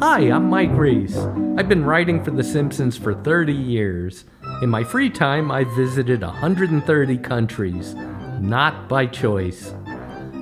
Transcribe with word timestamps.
Hi, 0.00 0.18
I'm 0.32 0.50
Mike 0.50 0.72
Reiss. 0.72 1.16
I've 1.56 1.68
been 1.68 1.84
writing 1.84 2.24
for 2.24 2.32
The 2.32 2.42
Simpsons 2.42 2.96
for 2.96 3.14
30 3.14 3.52
years. 3.52 4.24
In 4.62 4.68
my 4.68 4.82
free 4.82 5.10
time, 5.10 5.52
I've 5.52 5.70
visited 5.76 6.22
130 6.22 7.18
countries, 7.18 7.94
not 8.40 8.88
by 8.88 9.06
choice. 9.06 9.72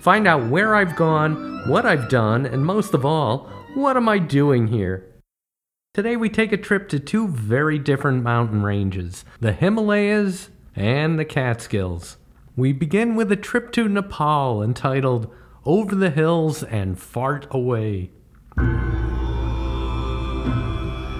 Find 0.01 0.27
out 0.27 0.49
where 0.49 0.75
I've 0.75 0.97
gone, 0.97 1.69
what 1.69 1.85
I've 1.85 2.09
done, 2.09 2.47
and 2.47 2.65
most 2.65 2.95
of 2.95 3.05
all, 3.05 3.51
what 3.75 3.99
am 3.99 4.09
I 4.09 4.19
doing 4.19 4.69
here? 4.69 5.05
Today 5.93 6.17
we 6.17 6.31
take 6.31 6.53
a 6.53 6.57
trip 6.57 6.89
to 6.89 6.99
two 6.99 7.29
very 7.29 7.79
different 7.79 8.23
mountain 8.23 8.63
ranges 8.63 9.27
the 9.41 9.53
Himalayas 9.53 10.49
and 10.75 11.19
the 11.19 11.27
Catskills. 11.27 12.17
We 12.57 12.73
begin 12.73 13.15
with 13.15 13.31
a 13.31 13.37
trip 13.37 13.73
to 13.73 13.91
Nepal 13.91 14.63
entitled 14.63 15.31
Over 15.65 15.95
the 15.95 16.11
Hills 16.11 16.65
and 16.65 16.99
Fart 16.99 17.47
Away. 17.53 18.11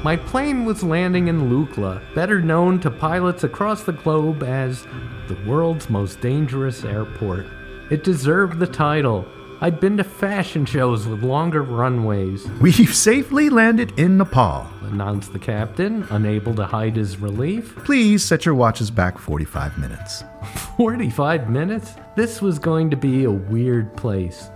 My 0.05 0.17
plane 0.17 0.65
was 0.65 0.83
landing 0.83 1.29
in 1.29 1.49
Lukla, 1.49 2.03
better 2.13 2.41
known 2.41 2.81
to 2.81 2.91
pilots 2.91 3.45
across 3.45 3.85
the 3.85 3.93
globe 3.93 4.43
as 4.43 4.85
the 5.29 5.39
world's 5.47 5.89
most 5.89 6.21
dangerous 6.21 6.85
airport. 6.85 7.47
It 7.89 8.03
deserved 8.03 8.59
the 8.59 8.67
title. 8.67 9.25
I'd 9.61 9.79
been 9.79 9.97
to 9.99 10.05
fashion 10.05 10.67
shows 10.67 11.07
with 11.07 11.23
longer 11.23 11.63
runways, 11.63 12.49
We've 12.61 12.93
safely 12.93 13.49
landed 13.49 13.97
in 13.97 14.19
Nepal. 14.19 14.67
announced 14.91 15.33
the 15.33 15.39
captain, 15.39 16.05
unable 16.11 16.53
to 16.57 16.67
hide 16.67 16.97
his 16.97 17.19
relief. 17.19 17.77
Please 17.85 18.25
set 18.25 18.45
your 18.45 18.57
watches 18.57 18.91
back 18.91 19.19
45 19.19 19.79
minutes. 19.79 20.25
45 20.77 21.49
minutes? 21.49 21.93
This 22.15 22.43
was 22.43 22.59
going 22.59 22.91
to 22.91 22.97
be 22.97 23.25
a 23.25 23.31
weird 23.31 23.97
place. 23.97 24.51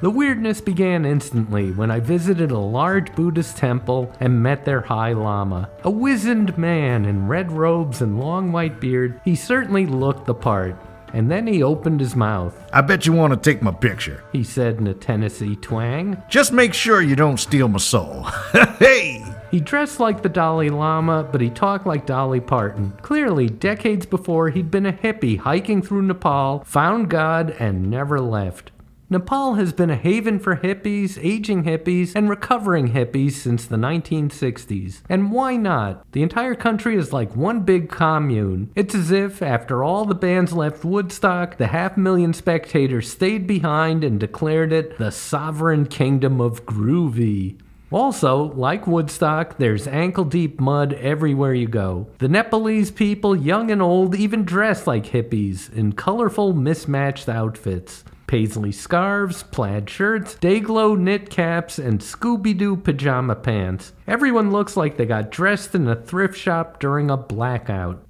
The 0.00 0.08
weirdness 0.08 0.62
began 0.62 1.04
instantly 1.04 1.70
when 1.70 1.90
I 1.90 2.00
visited 2.00 2.50
a 2.50 2.58
large 2.58 3.14
Buddhist 3.14 3.58
temple 3.58 4.10
and 4.18 4.42
met 4.42 4.64
their 4.64 4.80
High 4.80 5.12
Lama. 5.12 5.68
A 5.84 5.90
wizened 5.90 6.56
man 6.56 7.04
in 7.04 7.28
red 7.28 7.52
robes 7.52 8.00
and 8.00 8.18
long 8.18 8.50
white 8.50 8.80
beard, 8.80 9.20
he 9.24 9.36
certainly 9.36 9.84
looked 9.84 10.24
the 10.24 10.34
part. 10.34 10.74
And 11.12 11.30
then 11.30 11.46
he 11.46 11.62
opened 11.62 12.00
his 12.00 12.16
mouth. 12.16 12.58
I 12.72 12.80
bet 12.80 13.04
you 13.04 13.12
want 13.12 13.34
to 13.34 13.50
take 13.50 13.60
my 13.60 13.72
picture. 13.72 14.24
He 14.32 14.42
said 14.42 14.78
in 14.78 14.86
a 14.86 14.94
Tennessee 14.94 15.56
twang. 15.56 16.20
Just 16.30 16.50
make 16.50 16.72
sure 16.72 17.02
you 17.02 17.14
don't 17.14 17.38
steal 17.38 17.68
my 17.68 17.78
soul. 17.78 18.22
hey! 18.78 19.22
He 19.52 19.60
dressed 19.60 20.00
like 20.00 20.22
the 20.22 20.30
Dalai 20.30 20.70
Lama, 20.70 21.28
but 21.30 21.42
he 21.42 21.50
talked 21.50 21.86
like 21.86 22.06
Dolly 22.06 22.40
Parton. 22.40 22.94
Clearly, 23.02 23.48
decades 23.48 24.06
before, 24.06 24.48
he'd 24.48 24.70
been 24.70 24.86
a 24.86 24.94
hippie 24.94 25.36
hiking 25.36 25.82
through 25.82 26.02
Nepal, 26.02 26.64
found 26.64 27.10
God, 27.10 27.54
and 27.58 27.90
never 27.90 28.18
left. 28.18 28.70
Nepal 29.10 29.56
has 29.56 29.74
been 29.74 29.90
a 29.90 29.96
haven 29.96 30.38
for 30.38 30.56
hippies, 30.56 31.22
aging 31.22 31.64
hippies, 31.64 32.12
and 32.14 32.30
recovering 32.30 32.94
hippies 32.94 33.32
since 33.32 33.66
the 33.66 33.76
1960s. 33.76 35.02
And 35.10 35.30
why 35.30 35.56
not? 35.56 36.10
The 36.12 36.22
entire 36.22 36.54
country 36.54 36.96
is 36.96 37.12
like 37.12 37.36
one 37.36 37.60
big 37.60 37.90
commune. 37.90 38.72
It's 38.74 38.94
as 38.94 39.10
if, 39.10 39.42
after 39.42 39.84
all 39.84 40.06
the 40.06 40.14
bands 40.14 40.54
left 40.54 40.82
Woodstock, 40.82 41.58
the 41.58 41.66
half 41.66 41.98
million 41.98 42.32
spectators 42.32 43.10
stayed 43.10 43.46
behind 43.46 44.02
and 44.02 44.18
declared 44.18 44.72
it 44.72 44.96
the 44.96 45.12
sovereign 45.12 45.84
kingdom 45.84 46.40
of 46.40 46.64
groovy. 46.64 47.58
Also, 47.92 48.52
like 48.54 48.86
Woodstock, 48.86 49.58
there's 49.58 49.86
ankle 49.86 50.24
deep 50.24 50.58
mud 50.60 50.94
everywhere 50.94 51.54
you 51.54 51.68
go. 51.68 52.08
The 52.18 52.28
Nepalese 52.28 52.90
people, 52.90 53.36
young 53.36 53.70
and 53.70 53.82
old, 53.82 54.14
even 54.14 54.44
dress 54.44 54.86
like 54.86 55.04
hippies 55.04 55.72
in 55.72 55.92
colorful, 55.92 56.54
mismatched 56.54 57.28
outfits. 57.28 58.04
Paisley 58.26 58.72
scarves, 58.72 59.42
plaid 59.42 59.90
shirts, 59.90 60.36
Dayglow 60.36 60.98
knit 60.98 61.28
caps, 61.28 61.78
and 61.78 62.00
Scooby 62.00 62.56
Doo 62.56 62.76
pajama 62.76 63.34
pants. 63.34 63.92
Everyone 64.06 64.50
looks 64.50 64.74
like 64.74 64.96
they 64.96 65.04
got 65.04 65.30
dressed 65.30 65.74
in 65.74 65.86
a 65.86 65.94
thrift 65.94 66.38
shop 66.38 66.80
during 66.80 67.10
a 67.10 67.16
blackout. 67.18 68.02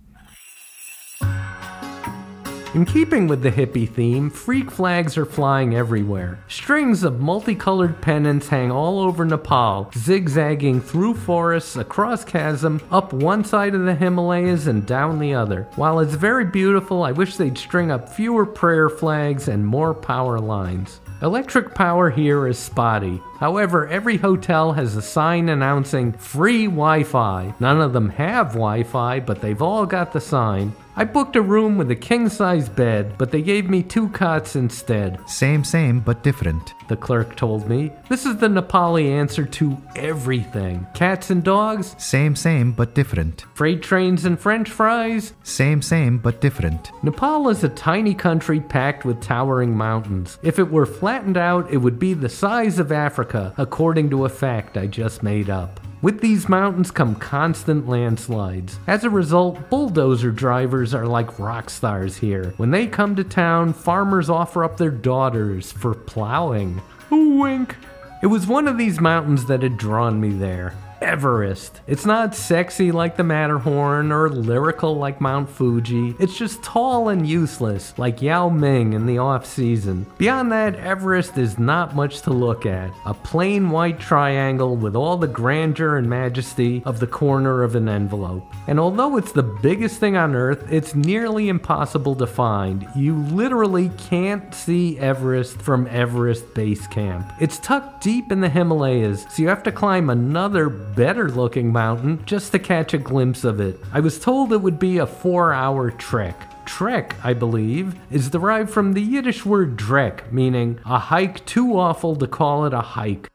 In 2.75 2.87
keeping 2.87 3.29
with 3.29 3.43
the 3.43 3.51
hippie 3.51 3.87
theme, 3.87 4.31
freak 4.31 4.71
flags 4.71 5.19
are 5.19 5.27
flying 5.27 5.75
everywhere. 5.75 6.39
Strings 6.49 7.05
of 7.05 7.21
multicolored 7.21 8.01
pennants 8.01 8.49
hang 8.49 8.71
all 8.71 8.99
over 8.99 9.27
Nepal, 9.27 9.91
zigzagging 9.95 10.81
through 10.81 11.13
forests, 11.13 11.77
across 11.77 12.25
chasm, 12.25 12.81
up 12.91 13.13
one 13.13 13.45
side 13.45 13.75
of 13.75 13.85
the 13.85 13.95
Himalayas 13.95 14.69
and 14.69 14.87
down 14.87 15.19
the 15.19 15.35
other. 15.35 15.69
While 15.77 16.01
it's 16.01 16.15
very 16.15 16.47
beautiful, 16.47 17.03
I 17.03 17.13
wish 17.13 17.37
they'd 17.37 17.59
string 17.59 17.91
up 17.91 18.09
fewer 18.09 18.47
prayer 18.47 18.89
flags 18.89 19.49
and 19.49 19.67
more 19.67 19.93
power 19.93 20.41
lines. 20.41 21.03
Electric 21.21 21.75
power 21.75 22.09
here 22.09 22.49
is 22.49 22.59
spotty. 22.59 23.21
However, 23.39 23.87
every 23.87 24.17
hotel 24.17 24.73
has 24.73 24.97
a 24.97 25.03
sign 25.03 25.51
announcing 25.51 26.13
free 26.15 26.65
Wi 26.65 27.05
Fi. 27.05 27.55
None 27.61 27.83
of 27.83 27.93
them 27.93 28.09
have 28.09 28.55
Wi 28.55 28.83
Fi, 28.83 29.21
but 29.21 29.43
they've 29.43 29.61
all 29.61 29.85
got 29.85 30.13
the 30.13 30.21
sign. 30.21 30.73
I 30.95 31.05
booked 31.05 31.37
a 31.37 31.43
room 31.43 31.79
with 31.79 31.91
a 31.91 31.97
king 31.97 32.29
size 32.29 32.69
bed, 32.69 33.17
but 33.17 33.31
they 33.31 33.41
gave 33.41 33.71
me 33.71 33.83
two 33.83 34.11
cots 34.11 34.57
instead. 34.57 35.19
Same, 35.27 35.65
same, 35.65 36.01
but 36.01 36.23
different. 36.23 36.75
The 36.89 36.97
clerk 36.97 37.35
told 37.35 37.67
me. 37.67 37.91
This 38.11 38.27
is 38.27 38.37
the 38.37 38.49
Nepali 38.49 39.09
answer 39.09 39.47
to 39.47 39.79
everything 39.97 40.87
cats 40.95 41.31
and 41.31 41.43
dogs, 41.43 41.97
Same, 41.99 42.37
same, 42.37 42.73
but 42.73 42.95
different. 42.95 43.47
freight 43.55 43.83
trains 43.83 44.27
and 44.27 44.39
french 44.39 44.69
fries. 44.69 45.33
Same, 45.43 45.81
same, 45.81 46.19
but 46.19 46.43
different. 46.43 46.91
Nepal 47.03 47.49
is 47.49 47.65
a 47.65 47.71
tiny 47.71 48.15
country 48.15 48.61
packed 48.61 49.07
with 49.07 49.23
towering 49.23 49.75
mountains. 49.75 50.39
If 50.43 50.59
it 50.59 50.71
were 50.71 50.85
flattened 50.87 51.39
out, 51.39 51.71
it 51.71 51.79
would 51.79 51.99
be 51.99 52.13
the 52.13 52.29
size 52.29 52.79
of 52.79 52.93
Africa, 52.93 53.55
according 53.57 54.11
to 54.11 54.27
a 54.27 54.29
fact 54.29 54.77
I 54.77 54.87
just 54.89 55.23
made 55.23 55.49
up. 55.49 55.81
With 56.03 56.21
these 56.21 56.49
mountains 56.49 56.91
come 56.91 57.15
constant 57.15 57.89
landslides. 57.89 58.81
As 58.89 59.05
a 59.05 59.11
result, 59.11 59.71
bulldozer 59.71 60.33
drivers 60.33 60.95
are 60.95 61.07
like 61.07 61.39
rock 61.39 61.71
stars 61.71 62.17
here. 62.17 62.55
When 62.57 62.73
they 62.73 62.89
come 62.89 63.15
to 63.15 63.23
town, 63.23 63.73
farmers 63.73 64.29
offer 64.29 64.65
up 64.65 64.79
their 64.79 64.91
daughters 64.91 65.71
for 65.71 65.95
plowing. 65.95 66.83
Ooh, 67.13 67.39
wink. 67.39 67.77
It 68.21 68.27
was 68.27 68.49
one 68.49 68.67
of 68.67 68.79
these 68.79 69.01
mountains 69.01 69.45
that 69.47 69.63
had 69.63 69.77
drawn 69.77 70.21
me 70.21 70.31
there. 70.31 70.75
Everest. 71.03 71.81
It's 71.87 72.07
not 72.07 72.35
sexy 72.35 72.93
like 72.93 73.17
the 73.17 73.25
Matterhorn 73.25 74.13
or 74.13 74.31
lyrical 74.31 74.97
like 74.97 75.21
Mount 75.21 75.51
Fuji. 75.51 76.15
It's 76.19 76.39
just 76.39 76.63
tall 76.63 77.09
and 77.09 77.29
useless, 77.29 77.99
like 77.99 78.23
Yao 78.23 78.49
Ming 78.49 78.93
in 78.93 79.07
the 79.07 79.19
off 79.19 79.45
season. 79.45 80.07
Beyond 80.17 80.53
that, 80.53 80.77
Everest 80.77 81.37
is 81.37 81.59
not 81.59 81.97
much 81.97 82.23
to 82.23 82.31
look 82.31 82.67
at. 82.67 82.91
A 83.05 83.15
plain 83.15 83.71
white 83.71 83.99
triangle 83.99 84.77
with 84.77 84.95
all 84.95 85.17
the 85.17 85.27
grandeur 85.27 85.97
and 85.97 86.09
majesty 86.09 86.83
of 86.85 87.01
the 87.01 87.07
corner 87.07 87.63
of 87.63 87.75
an 87.75 87.89
envelope. 87.89 88.47
And 88.69 88.79
although 88.79 89.17
it's 89.17 89.33
the 89.33 89.43
biggest 89.43 89.99
thing 89.99 90.17
on 90.17 90.37
Earth, 90.37 90.71
it's 90.71 90.95
nearly 90.95 91.49
impossible 91.49 92.15
to 92.17 92.27
find. 92.27 92.87
You 92.95 93.17
literally 93.17 93.91
can't 93.99 94.55
see 94.55 94.99
Everest 94.99 95.61
from 95.61 95.89
Everest 95.89 96.55
Base 96.55 96.87
Camp. 96.87 97.33
It's 97.41 97.59
tucked 97.59 98.05
deep 98.05 98.31
in 98.31 98.41
the 98.41 98.49
Himalayas, 98.49 99.27
so 99.31 99.43
you 99.43 99.49
have 99.49 99.65
to 99.65 99.73
climb 99.73 100.09
another 100.09 100.69
better 100.95 101.31
looking 101.31 101.73
mountain 101.73 102.25
just 102.27 102.53
to 102.53 102.59
catch 102.59 102.95
a 102.95 102.99
glimpse 102.99 103.45
of 103.45 103.61
it. 103.61 103.79
I 103.93 104.01
was 104.01 104.19
told 104.19 104.53
it 104.53 104.63
would 104.63 104.79
be 104.79 104.99
a 104.99 105.07
four 105.07 105.53
hour 105.53 105.91
trek. 105.91 106.49
Trek, 106.65 107.17
I 107.25 107.35
believe, 107.35 107.97
is 108.11 108.31
derived 108.31 108.71
from 108.71 108.93
the 108.93 109.03
Yiddish 109.03 109.45
word 109.45 109.77
drek, 109.77 110.33
meaning 110.33 110.79
a 110.85 110.99
hike 110.99 111.45
too 111.45 111.79
awful 111.79 112.17
to 112.17 112.27
call 112.27 112.67
it 112.67 112.73
a 112.73 112.81
hike. 112.81 113.31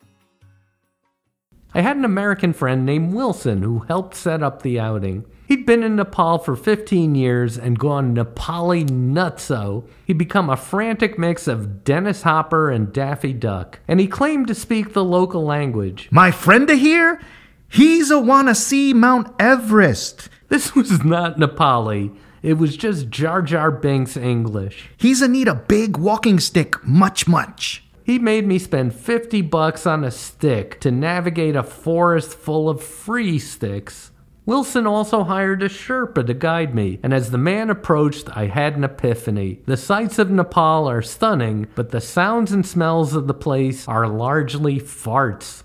I 1.74 1.82
had 1.82 1.98
an 1.98 2.06
American 2.06 2.54
friend 2.54 2.86
named 2.86 3.14
Wilson 3.14 3.62
who 3.62 3.80
helped 3.80 4.16
set 4.16 4.42
up 4.42 4.62
the 4.62 4.80
outing. 4.80 5.26
He'd 5.48 5.66
been 5.66 5.84
in 5.84 5.96
Nepal 5.96 6.40
for 6.40 6.56
15 6.56 7.14
years 7.16 7.58
and 7.58 7.78
gone 7.78 8.16
Nepali 8.16 8.86
nutso. 8.86 9.88
He'd 10.06 10.18
become 10.18 10.50
a 10.50 10.58
frantic 10.58 11.20
mix 11.20 11.48
of 11.48 11.84
Dennis 11.84 12.24
Hopper 12.24 12.72
and 12.72 12.92
Daffy 12.92 13.32
Duck, 13.32 13.80
and 13.88 14.00
he 14.00 14.08
claimed 14.08 14.48
to 14.48 14.56
speak 14.56 14.94
the 14.94 15.04
local 15.04 15.44
language. 15.44 16.10
My 16.12 16.32
friend 16.32 16.68
to 16.68 16.76
here? 16.76 17.22
He's 17.70 18.12
a 18.12 18.20
wanna 18.20 18.56
see 18.56 18.94
Mount 18.94 19.34
Everest. 19.40 20.30
This 20.50 20.76
was 20.76 21.04
not 21.04 21.38
Nepali. 21.38 22.16
It 22.42 22.58
was 22.58 22.78
just 22.78 23.10
Jar 23.10 23.42
Jar 23.42 23.72
Binks 23.72 24.16
English. 24.16 24.90
He's 24.96 25.22
a 25.22 25.28
need 25.28 25.48
a 25.48 25.56
big 25.56 25.98
walking 25.98 26.40
stick, 26.40 26.84
much, 26.86 27.28
much. 27.28 27.84
He 28.04 28.20
made 28.20 28.48
me 28.48 28.58
spend 28.58 28.96
50 28.96 29.42
bucks 29.42 29.86
on 29.86 30.06
a 30.06 30.12
stick 30.12 30.80
to 30.80 30.92
navigate 30.92 31.58
a 31.58 31.64
forest 31.64 32.34
full 32.34 32.70
of 32.70 32.82
free 32.82 33.38
sticks. 33.38 34.12
Wilson 34.46 34.88
also 34.88 35.26
hired 35.26 35.62
a 35.62 35.68
Sherpa 35.68 36.26
to 36.26 36.34
guide 36.34 36.74
me, 36.74 37.02
and 37.04 37.14
as 37.14 37.32
the 37.32 37.38
man 37.38 37.70
approached, 37.70 38.30
I 38.34 38.46
had 38.46 38.78
an 38.78 38.86
epiphany. 38.86 39.60
The 39.66 39.76
sights 39.76 40.20
of 40.20 40.32
Nepal 40.32 40.88
are 40.90 41.02
stunning, 41.02 41.68
but 41.76 41.90
the 41.90 42.00
sounds 42.00 42.54
and 42.54 42.66
smells 42.66 43.14
of 43.14 43.28
the 43.28 43.34
place 43.34 43.86
are 43.90 44.08
largely 44.08 44.80
farts. 44.80 45.64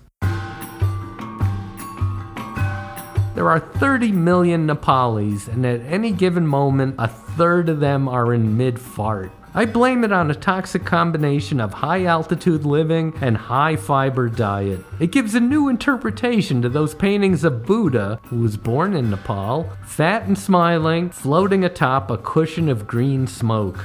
There 3.35 3.49
are 3.49 3.59
30 3.59 4.11
million 4.11 4.67
Nepalis, 4.67 5.47
and 5.47 5.65
at 5.65 5.81
any 5.81 6.11
given 6.11 6.45
moment, 6.45 6.95
a 6.99 7.07
third 7.07 7.67
of 7.67 7.79
them 7.79 8.07
are 8.07 8.33
in 8.33 8.57
mid 8.57 8.79
fart. 8.79 9.31
I 9.55 9.65
blame 9.65 10.03
it 10.03 10.11
on 10.11 10.31
a 10.31 10.35
toxic 10.35 10.83
combination 10.83 11.59
of 11.59 11.73
high 11.73 12.05
altitude 12.05 12.65
living 12.65 13.13
and 13.21 13.37
high 13.37 13.75
fiber 13.75 14.29
diet. 14.29 14.83
It 14.99 15.11
gives 15.11 15.35
a 15.35 15.39
new 15.39 15.69
interpretation 15.69 16.61
to 16.61 16.69
those 16.69 16.95
paintings 16.95 17.43
of 17.43 17.65
Buddha, 17.65 18.19
who 18.25 18.37
was 18.37 18.57
born 18.57 18.95
in 18.95 19.11
Nepal, 19.11 19.69
fat 19.83 20.23
and 20.23 20.37
smiling, 20.37 21.09
floating 21.11 21.63
atop 21.63 22.09
a 22.09 22.17
cushion 22.17 22.67
of 22.67 22.87
green 22.87 23.27
smoke. 23.27 23.83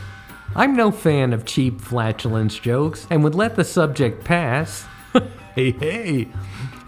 I'm 0.57 0.75
no 0.75 0.91
fan 0.91 1.35
of 1.35 1.45
cheap 1.45 1.81
flatulence 1.81 2.59
jokes 2.59 3.07
and 3.11 3.23
would 3.25 3.35
let 3.35 3.57
the 3.57 3.65
subject 3.65 4.25
pass. 4.25 4.87
hey, 5.55 5.73
hey! 5.73 6.29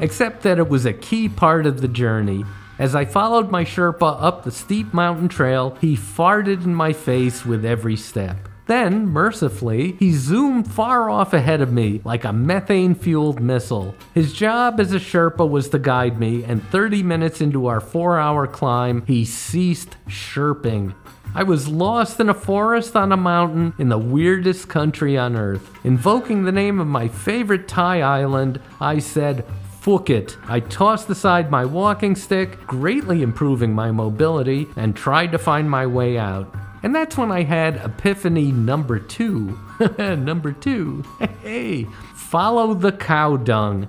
Except 0.00 0.42
that 0.42 0.58
it 0.58 0.68
was 0.68 0.86
a 0.86 0.92
key 0.92 1.28
part 1.28 1.66
of 1.66 1.80
the 1.80 1.88
journey. 1.88 2.44
As 2.78 2.94
I 2.94 3.04
followed 3.04 3.50
my 3.50 3.64
Sherpa 3.64 4.16
up 4.22 4.42
the 4.42 4.50
steep 4.50 4.94
mountain 4.94 5.28
trail, 5.28 5.76
he 5.80 5.96
farted 5.96 6.64
in 6.64 6.74
my 6.74 6.94
face 6.94 7.44
with 7.44 7.64
every 7.64 7.96
step. 7.96 8.48
Then, 8.66 9.08
mercifully, 9.08 9.96
he 9.98 10.12
zoomed 10.12 10.70
far 10.70 11.10
off 11.10 11.32
ahead 11.32 11.60
of 11.60 11.72
me 11.72 12.00
like 12.04 12.24
a 12.24 12.32
methane 12.32 12.94
fueled 12.94 13.40
missile. 13.40 13.94
His 14.14 14.32
job 14.32 14.78
as 14.78 14.92
a 14.92 14.98
Sherpa 14.98 15.48
was 15.48 15.68
to 15.70 15.78
guide 15.78 16.18
me, 16.20 16.44
and 16.44 16.62
30 16.68 17.02
minutes 17.02 17.40
into 17.40 17.66
our 17.66 17.80
four 17.80 18.18
hour 18.18 18.46
climb, 18.46 19.04
he 19.06 19.24
ceased 19.24 19.96
sherping. 20.06 20.94
I 21.34 21.42
was 21.42 21.68
lost 21.68 22.18
in 22.18 22.28
a 22.28 22.34
forest 22.34 22.96
on 22.96 23.12
a 23.12 23.16
mountain 23.16 23.74
in 23.78 23.88
the 23.88 23.98
weirdest 23.98 24.68
country 24.68 25.18
on 25.18 25.36
earth. 25.36 25.68
Invoking 25.84 26.44
the 26.44 26.52
name 26.52 26.80
of 26.80 26.86
my 26.86 27.08
favorite 27.08 27.68
Thai 27.68 28.02
island, 28.02 28.60
I 28.80 29.00
said, 29.00 29.44
Fuck 29.80 30.10
it. 30.10 30.36
I 30.46 30.60
tossed 30.60 31.08
aside 31.08 31.50
my 31.50 31.64
walking 31.64 32.14
stick, 32.14 32.66
greatly 32.66 33.22
improving 33.22 33.72
my 33.72 33.90
mobility, 33.90 34.66
and 34.76 34.94
tried 34.94 35.32
to 35.32 35.38
find 35.38 35.70
my 35.70 35.86
way 35.86 36.18
out. 36.18 36.54
And 36.82 36.94
that's 36.94 37.16
when 37.16 37.32
I 37.32 37.44
had 37.44 37.76
epiphany 37.76 38.52
number 38.52 38.98
two. 38.98 39.58
number 39.98 40.52
two. 40.52 41.02
Hey, 41.42 41.84
follow 42.14 42.74
the 42.74 42.92
cow 42.92 43.38
dung. 43.38 43.88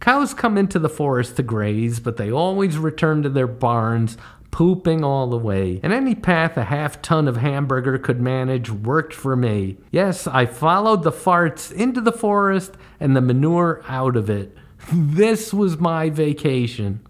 Cows 0.00 0.34
come 0.34 0.58
into 0.58 0.80
the 0.80 0.88
forest 0.88 1.36
to 1.36 1.44
graze, 1.44 2.00
but 2.00 2.16
they 2.16 2.32
always 2.32 2.76
return 2.76 3.22
to 3.22 3.28
their 3.28 3.46
barns, 3.46 4.16
pooping 4.50 5.04
all 5.04 5.28
the 5.28 5.38
way. 5.38 5.80
And 5.82 5.92
any 5.92 6.14
path 6.14 6.56
a 6.56 6.64
half 6.64 7.00
ton 7.02 7.28
of 7.28 7.36
hamburger 7.36 7.98
could 7.98 8.20
manage 8.20 8.70
worked 8.70 9.14
for 9.14 9.36
me. 9.36 9.78
Yes, 9.90 10.26
I 10.26 10.46
followed 10.46 11.02
the 11.02 11.12
farts 11.12 11.72
into 11.72 12.00
the 12.00 12.12
forest 12.12 12.74
and 12.98 13.16
the 13.16 13.20
manure 13.20 13.82
out 13.88 14.16
of 14.16 14.30
it. 14.30 14.56
This 14.92 15.52
was 15.52 15.78
my 15.78 16.08
vacation. 16.08 17.00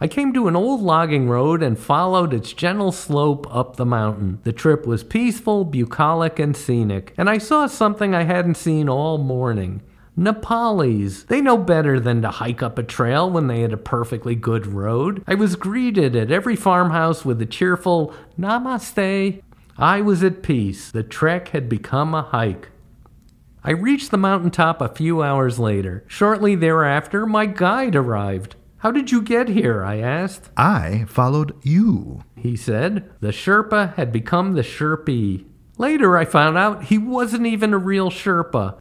I 0.00 0.06
came 0.06 0.32
to 0.34 0.46
an 0.46 0.54
old 0.54 0.80
logging 0.80 1.28
road 1.28 1.62
and 1.62 1.76
followed 1.76 2.32
its 2.32 2.52
gentle 2.52 2.92
slope 2.92 3.52
up 3.52 3.74
the 3.74 3.86
mountain. 3.86 4.38
The 4.44 4.52
trip 4.52 4.86
was 4.86 5.02
peaceful, 5.02 5.64
bucolic, 5.64 6.38
and 6.38 6.56
scenic, 6.56 7.14
and 7.18 7.28
I 7.28 7.38
saw 7.38 7.66
something 7.66 8.14
I 8.14 8.22
hadn't 8.22 8.56
seen 8.56 8.88
all 8.88 9.18
morning. 9.18 9.82
Nepalis. 10.18 11.26
They 11.26 11.40
know 11.40 11.56
better 11.56 12.00
than 12.00 12.22
to 12.22 12.30
hike 12.30 12.62
up 12.62 12.76
a 12.76 12.82
trail 12.82 13.30
when 13.30 13.46
they 13.46 13.60
had 13.60 13.72
a 13.72 13.76
perfectly 13.76 14.34
good 14.34 14.66
road. 14.66 15.22
I 15.28 15.36
was 15.36 15.54
greeted 15.54 16.16
at 16.16 16.32
every 16.32 16.56
farmhouse 16.56 17.24
with 17.24 17.40
a 17.40 17.46
cheerful 17.46 18.12
namaste. 18.38 19.42
I 19.78 20.00
was 20.00 20.24
at 20.24 20.42
peace. 20.42 20.90
The 20.90 21.04
trek 21.04 21.48
had 21.48 21.68
become 21.68 22.14
a 22.14 22.22
hike. 22.22 22.70
I 23.62 23.70
reached 23.70 24.10
the 24.10 24.18
mountaintop 24.18 24.80
a 24.80 24.88
few 24.88 25.22
hours 25.22 25.60
later. 25.60 26.04
Shortly 26.08 26.56
thereafter, 26.56 27.24
my 27.24 27.46
guide 27.46 27.94
arrived. 27.94 28.56
How 28.78 28.90
did 28.90 29.12
you 29.12 29.22
get 29.22 29.48
here? 29.48 29.84
I 29.84 29.98
asked. 29.98 30.50
I 30.56 31.04
followed 31.08 31.54
you. 31.62 32.24
He 32.34 32.56
said. 32.56 33.08
The 33.20 33.28
Sherpa 33.28 33.94
had 33.94 34.10
become 34.10 34.54
the 34.54 34.62
Sherpy. 34.62 35.44
Later, 35.76 36.16
I 36.16 36.24
found 36.24 36.58
out 36.58 36.84
he 36.84 36.98
wasn't 36.98 37.46
even 37.46 37.72
a 37.72 37.78
real 37.78 38.10
Sherpa. 38.10 38.80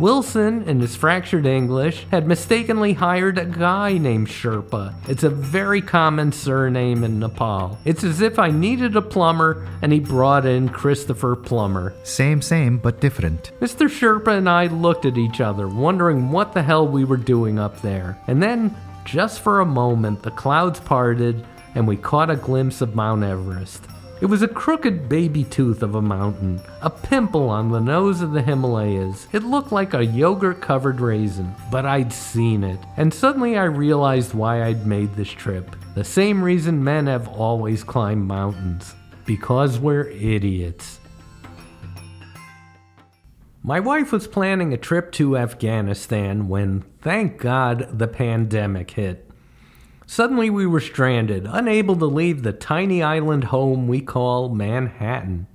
Wilson, 0.00 0.62
in 0.68 0.80
his 0.80 0.94
fractured 0.94 1.44
English, 1.44 2.06
had 2.10 2.28
mistakenly 2.28 2.92
hired 2.92 3.36
a 3.36 3.44
guy 3.44 3.98
named 3.98 4.28
Sherpa. 4.28 4.94
It's 5.08 5.24
a 5.24 5.30
very 5.30 5.82
common 5.82 6.30
surname 6.30 7.02
in 7.02 7.18
Nepal. 7.18 7.78
It's 7.84 8.04
as 8.04 8.20
if 8.20 8.38
I 8.38 8.50
needed 8.50 8.94
a 8.94 9.02
plumber 9.02 9.66
and 9.82 9.92
he 9.92 9.98
brought 9.98 10.46
in 10.46 10.68
Christopher 10.68 11.34
Plummer. 11.34 11.94
Same, 12.04 12.40
same, 12.40 12.78
but 12.78 13.00
different. 13.00 13.50
Mr. 13.60 13.88
Sherpa 13.88 14.38
and 14.38 14.48
I 14.48 14.66
looked 14.66 15.04
at 15.04 15.18
each 15.18 15.40
other, 15.40 15.66
wondering 15.66 16.30
what 16.30 16.52
the 16.52 16.62
hell 16.62 16.86
we 16.86 17.04
were 17.04 17.16
doing 17.16 17.58
up 17.58 17.82
there. 17.82 18.16
And 18.28 18.40
then, 18.40 18.76
just 19.04 19.40
for 19.40 19.60
a 19.60 19.66
moment, 19.66 20.22
the 20.22 20.30
clouds 20.30 20.78
parted 20.78 21.44
and 21.74 21.88
we 21.88 21.96
caught 21.96 22.30
a 22.30 22.36
glimpse 22.36 22.80
of 22.80 22.94
Mount 22.94 23.24
Everest. 23.24 23.82
It 24.20 24.26
was 24.26 24.42
a 24.42 24.48
crooked 24.48 25.08
baby 25.08 25.44
tooth 25.44 25.80
of 25.80 25.94
a 25.94 26.02
mountain, 26.02 26.60
a 26.82 26.90
pimple 26.90 27.48
on 27.48 27.70
the 27.70 27.78
nose 27.78 28.20
of 28.20 28.32
the 28.32 28.42
Himalayas. 28.42 29.28
It 29.32 29.44
looked 29.44 29.70
like 29.70 29.94
a 29.94 30.04
yogurt 30.04 30.60
covered 30.60 31.00
raisin, 31.00 31.54
but 31.70 31.86
I'd 31.86 32.12
seen 32.12 32.64
it. 32.64 32.80
And 32.96 33.14
suddenly 33.14 33.56
I 33.56 33.64
realized 33.64 34.34
why 34.34 34.64
I'd 34.64 34.84
made 34.88 35.14
this 35.14 35.30
trip. 35.30 35.76
The 35.94 36.02
same 36.02 36.42
reason 36.42 36.82
men 36.82 37.06
have 37.06 37.28
always 37.28 37.84
climbed 37.84 38.26
mountains 38.26 38.92
because 39.24 39.78
we're 39.78 40.08
idiots. 40.08 40.98
My 43.62 43.78
wife 43.78 44.10
was 44.10 44.26
planning 44.26 44.72
a 44.72 44.78
trip 44.78 45.12
to 45.12 45.36
Afghanistan 45.36 46.48
when, 46.48 46.84
thank 47.02 47.38
God, 47.38 47.98
the 47.98 48.08
pandemic 48.08 48.90
hit. 48.90 49.27
Suddenly, 50.10 50.48
we 50.48 50.66
were 50.66 50.80
stranded, 50.80 51.46
unable 51.46 51.94
to 51.94 52.06
leave 52.06 52.42
the 52.42 52.54
tiny 52.54 53.02
island 53.02 53.44
home 53.44 53.86
we 53.86 54.00
call 54.00 54.48
Manhattan. 54.48 55.46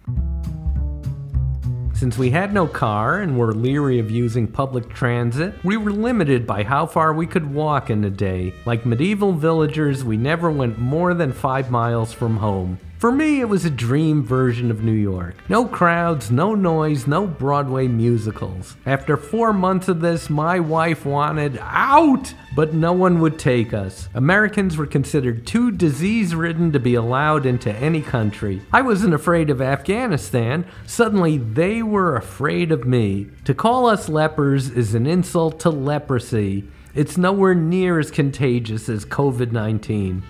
Since 1.96 2.20
we 2.20 2.30
had 2.30 2.54
no 2.54 2.68
car 2.68 3.20
and 3.20 3.36
were 3.36 3.56
leery 3.56 3.98
of 3.98 4.12
using 4.12 4.48
public 4.48 4.90
transit, 4.90 5.56
we 5.64 5.76
were 5.76 5.92
limited 5.92 6.46
by 6.46 6.64
how 6.64 6.86
far 6.86 7.16
we 7.16 7.26
could 7.26 7.52
walk 7.52 7.90
in 7.90 8.04
a 8.04 8.12
day. 8.12 8.54
Like 8.68 8.86
medieval 8.86 9.34
villagers, 9.34 10.04
we 10.04 10.18
never 10.18 10.52
went 10.52 10.78
more 10.78 11.16
than 11.16 11.34
five 11.34 11.72
miles 11.72 12.14
from 12.14 12.38
home. 12.38 12.78
For 13.04 13.12
me, 13.12 13.42
it 13.42 13.50
was 13.50 13.66
a 13.66 13.70
dream 13.70 14.24
version 14.24 14.72
of 14.72 14.82
New 14.82 14.94
York. 14.94 15.36
No 15.50 15.66
crowds, 15.66 16.32
no 16.32 16.56
noise, 16.56 17.06
no 17.06 17.28
Broadway 17.28 17.90
musicals. 17.90 18.78
After 18.86 19.18
four 19.18 19.52
months 19.52 19.90
of 19.90 20.00
this, 20.00 20.30
my 20.30 20.62
wife 20.62 21.06
wanted 21.06 21.60
out, 21.64 22.34
but 22.56 22.74
no 22.74 22.94
one 22.94 23.20
would 23.20 23.38
take 23.38 23.74
us. 23.74 24.08
Americans 24.14 24.78
were 24.78 24.86
considered 24.86 25.46
too 25.46 25.70
disease 25.70 26.34
ridden 26.34 26.72
to 26.72 26.80
be 26.80 26.96
allowed 26.96 27.46
into 27.46 27.76
any 27.76 28.02
country. 28.02 28.62
I 28.72 28.82
wasn't 28.82 29.16
afraid 29.16 29.50
of 29.50 29.62
Afghanistan. 29.62 30.66
Suddenly, 30.86 31.40
they 31.40 31.84
were 31.84 32.16
afraid 32.16 32.72
of 32.72 32.88
me. 32.88 33.28
To 33.44 33.54
call 33.54 33.88
us 33.88 34.08
lepers 34.08 34.70
is 34.70 34.96
an 34.96 35.08
insult 35.08 35.60
to 35.60 35.70
leprosy. 35.70 36.70
It's 36.96 37.18
nowhere 37.18 37.54
near 37.54 38.00
as 38.00 38.12
contagious 38.12 38.88
as 38.88 39.04
COVID 39.04 39.52
19. 39.52 40.24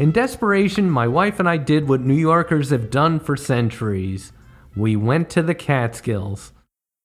In 0.00 0.12
desperation, 0.12 0.90
my 0.90 1.06
wife 1.06 1.38
and 1.38 1.46
I 1.46 1.58
did 1.58 1.86
what 1.86 2.00
New 2.00 2.14
Yorkers 2.14 2.70
have 2.70 2.88
done 2.88 3.20
for 3.20 3.36
centuries 3.36 4.32
we 4.74 4.96
went 4.96 5.28
to 5.28 5.42
the 5.42 5.54
Catskills. 5.54 6.54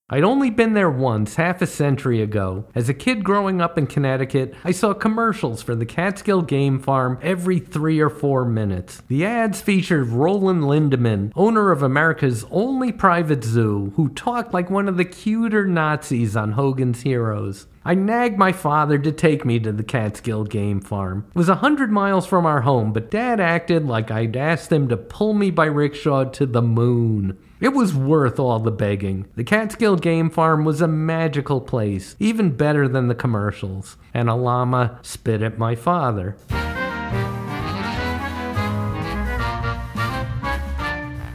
I'd 0.07 0.23
only 0.23 0.51
been 0.51 0.73
there 0.73 0.89
once, 0.89 1.33
half 1.33 1.63
a 1.63 1.65
century 1.65 2.21
ago. 2.21 2.67
As 2.75 2.87
a 2.87 2.93
kid 2.93 3.23
growing 3.23 3.59
up 3.59 3.75
in 3.75 3.87
Connecticut, 3.87 4.53
I 4.63 4.69
saw 4.69 4.93
commercials 4.93 5.63
for 5.63 5.73
the 5.73 5.87
Catskill 5.87 6.43
Game 6.43 6.77
Farm 6.77 7.17
every 7.23 7.57
three 7.57 7.99
or 7.99 8.11
four 8.11 8.45
minutes. 8.45 9.01
The 9.07 9.25
ads 9.25 9.61
featured 9.61 10.09
Roland 10.09 10.65
Lindemann, 10.65 11.31
owner 11.35 11.71
of 11.71 11.81
America's 11.81 12.45
only 12.51 12.91
private 12.91 13.43
zoo, 13.43 13.93
who 13.95 14.09
talked 14.09 14.53
like 14.53 14.69
one 14.69 14.87
of 14.87 14.97
the 14.97 15.05
cuter 15.05 15.65
Nazis 15.65 16.35
on 16.35 16.51
Hogan's 16.51 17.01
Heroes. 17.01 17.65
I 17.83 17.95
nagged 17.95 18.37
my 18.37 18.51
father 18.51 18.99
to 18.99 19.11
take 19.11 19.43
me 19.43 19.59
to 19.61 19.71
the 19.71 19.83
Catskill 19.83 20.43
Game 20.43 20.81
Farm. 20.81 21.25
It 21.29 21.37
was 21.37 21.49
a 21.49 21.55
hundred 21.55 21.91
miles 21.91 22.27
from 22.27 22.45
our 22.45 22.61
home, 22.61 22.93
but 22.93 23.09
Dad 23.09 23.39
acted 23.39 23.87
like 23.87 24.11
I'd 24.11 24.37
asked 24.37 24.71
him 24.71 24.87
to 24.89 24.97
pull 24.97 25.33
me 25.33 25.49
by 25.49 25.65
rickshaw 25.65 26.25
to 26.25 26.45
the 26.45 26.61
moon. 26.61 27.39
It 27.61 27.69
was 27.69 27.95
worth 27.95 28.37
all 28.37 28.59
the 28.59 28.71
begging. 28.71 29.27
The 29.35 29.45
Catskill 29.45 29.95
Game 29.95 30.29
Farm 30.29 30.65
was 30.65 30.81
a 30.81 30.89
magical 30.89 31.61
place, 31.61 32.17
even 32.19 32.57
better 32.57 32.87
than 32.89 33.07
the 33.07 33.15
commercials. 33.15 33.95
And 34.13 34.29
a 34.29 34.35
llama 34.35 34.99
spit 35.01 35.41
at 35.41 35.57
my 35.57 35.73
father. 35.75 36.35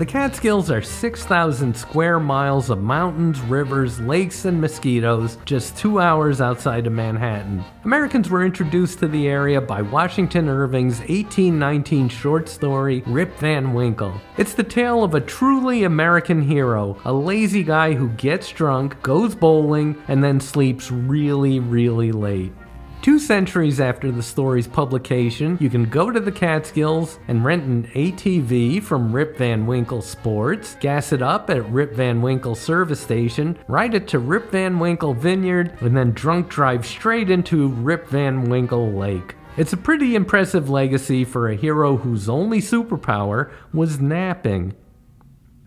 The 0.01 0.07
Catskills 0.07 0.71
are 0.71 0.81
6,000 0.81 1.77
square 1.77 2.19
miles 2.19 2.71
of 2.71 2.81
mountains, 2.81 3.39
rivers, 3.43 4.01
lakes, 4.01 4.47
and 4.47 4.59
mosquitoes 4.59 5.37
just 5.45 5.77
two 5.77 6.01
hours 6.01 6.41
outside 6.41 6.87
of 6.87 6.95
Manhattan. 6.95 7.63
Americans 7.85 8.31
were 8.31 8.43
introduced 8.43 9.01
to 9.01 9.09
the 9.09 9.29
area 9.29 9.61
by 9.61 9.83
Washington 9.83 10.49
Irving's 10.49 11.01
1819 11.01 12.09
short 12.09 12.49
story 12.49 13.03
Rip 13.05 13.37
Van 13.41 13.75
Winkle. 13.75 14.19
It's 14.39 14.55
the 14.55 14.65
tale 14.65 15.05
of 15.05 15.15
a 15.15 15.21
truly 15.21 15.85
American 15.85 16.41
hero, 16.41 16.97
a 17.05 17.13
lazy 17.13 17.63
guy 17.63 17.93
who 17.93 18.09
gets 18.09 18.49
drunk, 18.49 19.03
goes 19.03 19.35
bowling, 19.35 20.03
and 20.09 20.25
then 20.25 20.41
sleeps 20.41 20.91
really, 20.91 21.61
really 21.61 22.11
late. 22.11 22.55
Two 23.03 23.19
centuries 23.19 23.81
after 23.81 24.13
the 24.13 24.23
story's 24.23 24.69
publication, 24.69 25.57
you 25.59 25.71
can 25.71 25.89
go 25.89 26.11
to 26.11 26.21
the 26.21 26.31
Catskills 26.31 27.19
and 27.29 27.43
rent 27.43 27.65
an 27.65 27.85
ATV 27.95 28.83
from 28.83 29.11
Rip 29.11 29.39
Van 29.39 29.67
Winkle 29.67 30.03
Sports, 30.03 30.77
gas 30.81 31.11
it 31.11 31.23
up 31.23 31.49
at 31.49 31.67
Rip 31.71 31.95
Van 31.95 32.21
Winkle 32.21 32.55
service 32.55 33.01
station, 33.01 33.57
ride 33.69 33.95
it 33.95 34.07
to 34.09 34.19
Rip 34.19 34.51
Van 34.51 34.79
Winkle 34.79 35.15
Vineyard, 35.15 35.73
and 35.81 35.97
then 35.97 36.13
drunk 36.13 36.51
drive 36.51 36.85
straight 36.85 37.31
into 37.31 37.69
Rip 37.69 38.07
Van 38.09 38.51
Winkle 38.51 38.93
Lake. 38.93 39.35
It's 39.57 39.73
a 39.73 39.79
pretty 39.79 40.15
impressive 40.15 40.69
legacy 40.69 41.25
for 41.25 41.49
a 41.49 41.57
hero 41.57 41.97
whose 41.97 42.29
only 42.29 42.61
superpower 42.61 43.51
was 43.73 43.99
napping. 43.99 44.75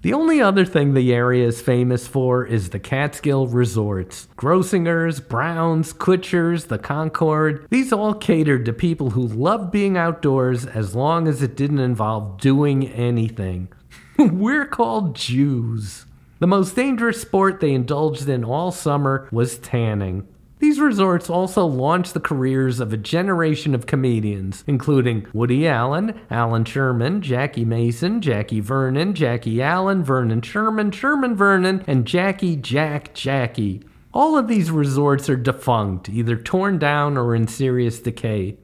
The 0.03 0.11
only 0.11 0.41
other 0.41 0.65
thing 0.65 0.93
the 0.93 1.13
area 1.13 1.47
is 1.47 1.61
famous 1.61 2.07
for 2.07 2.45
is 2.45 2.71
the 2.71 2.79
Catskill 2.79 3.47
resorts. 3.47 4.27
Grossinger's, 4.35 5.21
Brown's, 5.21 5.93
Kutsher's, 5.93 6.65
the 6.65 6.77
Concord. 6.77 7.65
These 7.69 7.93
all 7.93 8.13
catered 8.13 8.65
to 8.65 8.73
people 8.73 9.11
who 9.11 9.25
loved 9.25 9.71
being 9.71 9.95
outdoors 9.95 10.65
as 10.65 10.93
long 10.93 11.29
as 11.29 11.41
it 11.41 11.55
didn't 11.55 11.79
involve 11.79 12.41
doing 12.41 12.85
anything. 12.89 13.69
We're 14.19 14.65
called 14.65 15.15
Jews. 15.15 16.05
The 16.39 16.47
most 16.47 16.75
dangerous 16.75 17.21
sport 17.21 17.61
they 17.61 17.71
indulged 17.71 18.27
in 18.27 18.43
all 18.43 18.73
summer 18.73 19.29
was 19.31 19.57
tanning. 19.57 20.27
These 20.63 20.79
resorts 20.79 21.29
also 21.29 21.65
launched 21.65 22.13
the 22.13 22.21
careers 22.21 22.79
of 22.79 22.93
a 22.93 22.97
generation 22.97 23.75
of 23.75 23.85
comedians, 23.85 24.63
including 24.65 25.27
Woody 25.33 25.67
Allen, 25.67 26.17
Allan 26.31 26.63
Sherman, 26.63 27.21
Jackie 27.21 27.65
Mason, 27.65 28.21
Jackie 28.21 28.61
Vernon, 28.61 29.13
Jackie 29.13 29.61
Allen, 29.61 30.05
Vernon 30.05 30.41
Sherman, 30.41 30.91
Sherman 30.91 31.35
Vernon, 31.35 31.83
and 31.85 32.07
Jackie 32.07 32.55
Jack 32.55 33.13
Jackie. 33.13 33.83
All 34.13 34.37
of 34.37 34.47
these 34.47 34.71
resorts 34.71 35.29
are 35.29 35.35
defunct, 35.35 36.07
either 36.07 36.37
torn 36.37 36.79
down 36.79 37.17
or 37.17 37.35
in 37.35 37.49
serious 37.49 37.99
decay. 37.99 38.57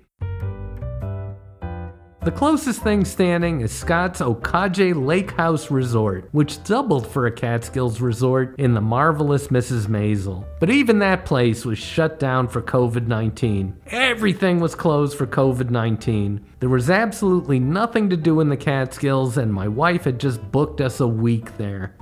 The 2.29 2.35
closest 2.35 2.83
thing 2.83 3.05
standing 3.05 3.61
is 3.61 3.71
Scott's 3.71 4.21
Oquaga 4.21 4.93
Lake 4.93 5.31
House 5.31 5.71
Resort, 5.71 6.29
which 6.31 6.63
doubled 6.63 7.07
for 7.07 7.25
a 7.25 7.31
Catskills 7.31 8.01
resort 8.01 8.53
in 8.59 8.75
the 8.75 8.81
marvelous 8.81 9.47
Mrs. 9.47 9.87
Maisel. 9.87 10.45
But 10.59 10.69
even 10.69 10.99
that 10.99 11.25
place 11.25 11.65
was 11.65 11.79
shut 11.79 12.19
down 12.19 12.47
for 12.47 12.61
COVID 12.61 13.07
19. 13.07 13.75
Everything 13.87 14.59
was 14.59 14.75
closed 14.75 15.17
for 15.17 15.25
COVID 15.25 15.71
19. 15.71 16.45
There 16.59 16.69
was 16.69 16.91
absolutely 16.91 17.57
nothing 17.59 18.11
to 18.11 18.15
do 18.15 18.41
in 18.41 18.49
the 18.49 18.57
Catskills, 18.57 19.39
and 19.39 19.51
my 19.51 19.67
wife 19.67 20.03
had 20.03 20.19
just 20.19 20.51
booked 20.51 20.81
us 20.81 20.99
a 20.99 21.07
week 21.07 21.57
there. 21.57 21.95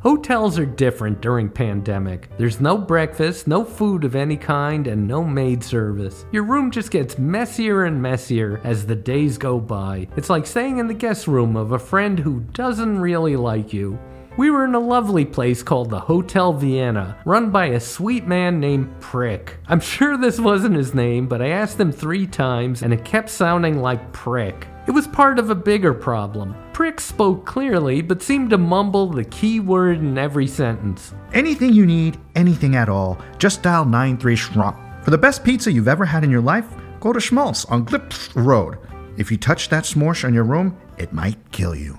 Hotels 0.00 0.60
are 0.60 0.66
different 0.66 1.20
during 1.20 1.48
pandemic. 1.48 2.28
There's 2.38 2.60
no 2.60 2.78
breakfast, 2.78 3.48
no 3.48 3.64
food 3.64 4.04
of 4.04 4.14
any 4.14 4.36
kind, 4.36 4.86
and 4.86 5.08
no 5.08 5.24
maid 5.24 5.64
service. 5.64 6.24
Your 6.30 6.44
room 6.44 6.70
just 6.70 6.92
gets 6.92 7.18
messier 7.18 7.84
and 7.84 8.00
messier 8.00 8.60
as 8.62 8.86
the 8.86 8.94
days 8.94 9.36
go 9.36 9.58
by. 9.58 10.06
It's 10.16 10.30
like 10.30 10.46
staying 10.46 10.78
in 10.78 10.86
the 10.86 10.94
guest 10.94 11.26
room 11.26 11.56
of 11.56 11.72
a 11.72 11.80
friend 11.80 12.16
who 12.16 12.44
doesn't 12.52 13.00
really 13.00 13.34
like 13.34 13.72
you. 13.72 13.98
We 14.36 14.50
were 14.50 14.64
in 14.64 14.76
a 14.76 14.78
lovely 14.78 15.24
place 15.24 15.64
called 15.64 15.90
the 15.90 15.98
Hotel 15.98 16.52
Vienna, 16.52 17.18
run 17.24 17.50
by 17.50 17.66
a 17.66 17.80
sweet 17.80 18.24
man 18.24 18.60
named 18.60 19.00
Prick. 19.00 19.56
I'm 19.66 19.80
sure 19.80 20.16
this 20.16 20.38
wasn't 20.38 20.76
his 20.76 20.94
name, 20.94 21.26
but 21.26 21.42
I 21.42 21.48
asked 21.48 21.80
him 21.80 21.90
three 21.90 22.24
times 22.24 22.82
and 22.82 22.94
it 22.94 23.04
kept 23.04 23.30
sounding 23.30 23.82
like 23.82 24.12
Prick. 24.12 24.68
It 24.86 24.92
was 24.92 25.08
part 25.08 25.40
of 25.40 25.50
a 25.50 25.56
bigger 25.56 25.92
problem. 25.92 26.54
Prick 26.78 27.00
spoke 27.00 27.44
clearly, 27.44 28.02
but 28.02 28.22
seemed 28.22 28.50
to 28.50 28.56
mumble 28.56 29.08
the 29.08 29.24
key 29.24 29.58
word 29.58 29.98
in 29.98 30.16
every 30.16 30.46
sentence. 30.46 31.12
Anything 31.32 31.72
you 31.72 31.84
need, 31.84 32.16
anything 32.36 32.76
at 32.76 32.88
all, 32.88 33.18
just 33.38 33.64
dial 33.64 33.84
93 33.84 34.36
Schmump. 34.36 35.04
For 35.04 35.10
the 35.10 35.18
best 35.18 35.42
pizza 35.42 35.72
you've 35.72 35.88
ever 35.88 36.04
had 36.04 36.22
in 36.22 36.30
your 36.30 36.40
life, 36.40 36.68
go 37.00 37.12
to 37.12 37.18
Schmaltz 37.18 37.64
on 37.64 37.84
Glips 37.84 38.30
Road. 38.36 38.78
If 39.16 39.32
you 39.32 39.36
touch 39.36 39.70
that 39.70 39.82
smorsh 39.82 40.24
on 40.24 40.32
your 40.32 40.44
room, 40.44 40.78
it 40.98 41.12
might 41.12 41.50
kill 41.50 41.74
you. 41.74 41.98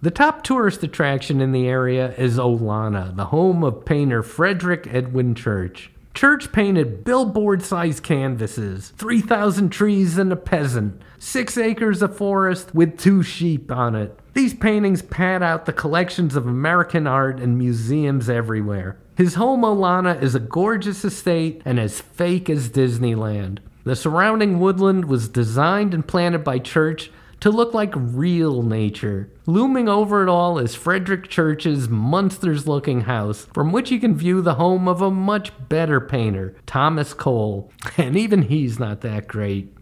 The 0.00 0.10
top 0.10 0.42
tourist 0.42 0.82
attraction 0.82 1.42
in 1.42 1.52
the 1.52 1.68
area 1.68 2.14
is 2.14 2.38
Olana, 2.38 3.14
the 3.14 3.26
home 3.26 3.62
of 3.62 3.84
painter 3.84 4.22
Frederick 4.22 4.86
Edwin 4.90 5.34
Church. 5.34 5.90
Church 6.16 6.50
painted 6.50 7.04
billboard 7.04 7.62
sized 7.62 8.02
canvases, 8.02 8.88
3,000 8.96 9.68
trees 9.68 10.16
and 10.16 10.32
a 10.32 10.36
peasant, 10.36 11.02
6 11.18 11.58
acres 11.58 12.00
of 12.00 12.16
forest 12.16 12.74
with 12.74 12.98
two 12.98 13.22
sheep 13.22 13.70
on 13.70 13.94
it. 13.94 14.18
These 14.32 14.54
paintings 14.54 15.02
pad 15.02 15.42
out 15.42 15.66
the 15.66 15.74
collections 15.74 16.34
of 16.34 16.46
American 16.46 17.06
art 17.06 17.38
in 17.38 17.58
museums 17.58 18.30
everywhere. 18.30 18.96
His 19.14 19.34
home, 19.34 19.60
Olana, 19.60 20.22
is 20.22 20.34
a 20.34 20.40
gorgeous 20.40 21.04
estate 21.04 21.60
and 21.66 21.78
as 21.78 22.00
fake 22.00 22.48
as 22.48 22.70
Disneyland. 22.70 23.58
The 23.84 23.94
surrounding 23.94 24.58
woodland 24.58 25.04
was 25.04 25.28
designed 25.28 25.92
and 25.92 26.08
planted 26.08 26.42
by 26.42 26.60
Church 26.60 27.10
to 27.40 27.50
look 27.50 27.74
like 27.74 27.92
real 27.94 28.62
nature. 28.62 29.30
Looming 29.46 29.88
over 29.88 30.22
it 30.22 30.28
all 30.28 30.58
is 30.58 30.74
Frederick 30.74 31.28
Church's 31.28 31.88
monsters 31.88 32.66
looking 32.66 33.02
house, 33.02 33.46
from 33.52 33.72
which 33.72 33.90
you 33.90 34.00
can 34.00 34.16
view 34.16 34.40
the 34.40 34.54
home 34.54 34.88
of 34.88 35.00
a 35.02 35.10
much 35.10 35.52
better 35.68 36.00
painter, 36.00 36.54
Thomas 36.66 37.14
Cole. 37.14 37.72
And 37.98 38.16
even 38.16 38.42
he's 38.42 38.78
not 38.78 39.00
that 39.00 39.26
great. 39.26 39.72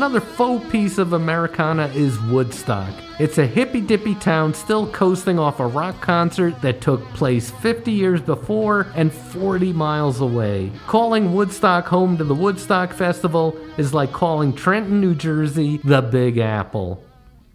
Another 0.00 0.20
faux 0.20 0.66
piece 0.70 0.96
of 0.96 1.12
Americana 1.12 1.88
is 1.88 2.18
Woodstock. 2.20 2.90
It's 3.18 3.36
a 3.36 3.46
hippy 3.46 3.82
dippy 3.82 4.14
town 4.14 4.54
still 4.54 4.90
coasting 4.90 5.38
off 5.38 5.60
a 5.60 5.66
rock 5.66 6.00
concert 6.00 6.58
that 6.62 6.80
took 6.80 7.04
place 7.12 7.50
50 7.50 7.92
years 7.92 8.22
before 8.22 8.86
and 8.94 9.12
40 9.12 9.74
miles 9.74 10.22
away. 10.22 10.72
Calling 10.86 11.34
Woodstock 11.34 11.84
home 11.84 12.16
to 12.16 12.24
the 12.24 12.34
Woodstock 12.34 12.94
Festival 12.94 13.54
is 13.76 13.92
like 13.92 14.10
calling 14.10 14.54
Trenton, 14.54 15.02
New 15.02 15.14
Jersey, 15.14 15.82
the 15.84 16.00
Big 16.00 16.38
Apple. 16.38 17.04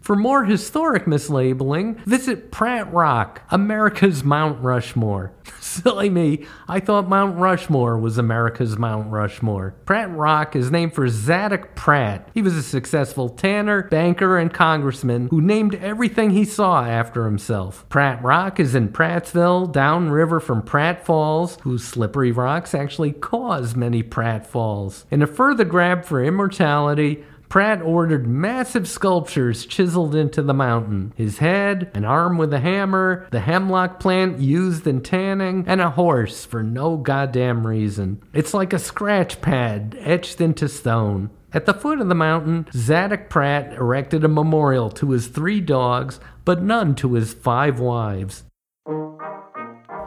For 0.06 0.14
more 0.14 0.44
historic 0.44 1.06
mislabeling, 1.06 1.98
visit 2.04 2.52
Pratt 2.52 2.92
Rock, 2.92 3.42
America's 3.50 4.22
Mount 4.22 4.62
Rushmore. 4.62 5.32
Silly 5.60 6.10
me, 6.10 6.46
I 6.68 6.78
thought 6.78 7.08
Mount 7.08 7.36
Rushmore 7.36 7.98
was 7.98 8.16
America's 8.16 8.78
Mount 8.78 9.10
Rushmore. 9.10 9.74
Pratt 9.84 10.14
Rock 10.14 10.54
is 10.54 10.70
named 10.70 10.94
for 10.94 11.08
Zadok 11.08 11.74
Pratt. 11.74 12.28
He 12.34 12.40
was 12.40 12.54
a 12.54 12.62
successful 12.62 13.28
tanner, 13.28 13.82
banker, 13.88 14.38
and 14.38 14.54
congressman 14.54 15.26
who 15.26 15.40
named 15.40 15.74
everything 15.74 16.30
he 16.30 16.44
saw 16.44 16.84
after 16.84 17.24
himself. 17.24 17.84
Pratt 17.88 18.22
Rock 18.22 18.60
is 18.60 18.76
in 18.76 18.90
Prattsville, 18.90 19.72
downriver 19.72 20.38
from 20.38 20.62
Pratt 20.62 21.04
Falls, 21.04 21.58
whose 21.62 21.82
slippery 21.82 22.30
rocks 22.30 22.76
actually 22.76 23.10
cause 23.10 23.74
many 23.74 24.04
Pratt 24.04 24.46
Falls. 24.46 25.04
In 25.10 25.20
a 25.20 25.26
further 25.26 25.64
grab 25.64 26.04
for 26.04 26.22
immortality, 26.22 27.24
Pratt 27.48 27.80
ordered 27.82 28.26
massive 28.26 28.88
sculptures 28.88 29.66
chiseled 29.66 30.14
into 30.14 30.42
the 30.42 30.54
mountain 30.54 31.12
his 31.16 31.38
head, 31.38 31.90
an 31.94 32.04
arm 32.04 32.38
with 32.38 32.52
a 32.52 32.60
hammer, 32.60 33.26
the 33.30 33.40
hemlock 33.40 34.00
plant 34.00 34.38
used 34.38 34.86
in 34.86 35.00
tanning, 35.00 35.64
and 35.66 35.80
a 35.80 35.90
horse 35.90 36.44
for 36.44 36.62
no 36.62 36.96
goddamn 36.96 37.66
reason. 37.66 38.22
It's 38.32 38.54
like 38.54 38.72
a 38.72 38.78
scratch 38.78 39.40
pad 39.40 39.96
etched 40.00 40.40
into 40.40 40.68
stone. 40.68 41.30
At 41.52 41.64
the 41.64 41.74
foot 41.74 42.00
of 42.00 42.08
the 42.08 42.14
mountain, 42.14 42.66
Zadok 42.72 43.30
Pratt 43.30 43.72
erected 43.72 44.24
a 44.24 44.28
memorial 44.28 44.90
to 44.90 45.12
his 45.12 45.28
three 45.28 45.60
dogs, 45.60 46.20
but 46.44 46.62
none 46.62 46.94
to 46.96 47.14
his 47.14 47.32
five 47.32 47.80
wives. 47.80 48.44